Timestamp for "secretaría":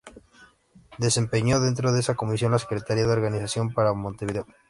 2.57-3.05